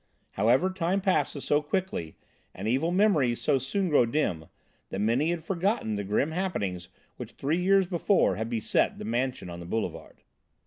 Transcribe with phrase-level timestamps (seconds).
[0.31, 2.15] However, time passes so quickly
[2.55, 4.45] and evil memories so soon grow dim
[4.89, 9.47] that many had forgotten the grim happenings which three years before had beset the mansion
[9.47, 10.23] on the Boulevard.